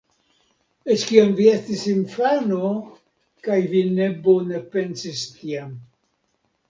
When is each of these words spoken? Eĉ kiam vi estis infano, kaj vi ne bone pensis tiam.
Eĉ 0.93 1.01
kiam 1.09 1.33
vi 1.39 1.45
estis 1.57 1.83
infano, 1.91 2.71
kaj 3.49 3.59
vi 3.75 3.83
ne 4.01 4.09
bone 4.25 4.63
pensis 4.77 5.23
tiam. 5.37 5.77